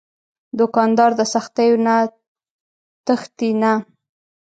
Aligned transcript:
دوکاندار 0.59 1.11
د 1.19 1.21
سختیو 1.33 1.75
نه 1.85 1.95
تښتي 3.05 3.49
نه. 3.61 3.73